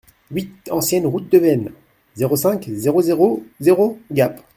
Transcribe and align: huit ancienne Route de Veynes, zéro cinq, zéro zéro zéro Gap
huit 0.31 0.51
ancienne 0.71 1.05
Route 1.05 1.31
de 1.31 1.37
Veynes, 1.37 1.71
zéro 2.15 2.35
cinq, 2.35 2.63
zéro 2.69 3.03
zéro 3.03 3.45
zéro 3.59 3.99
Gap 4.09 4.41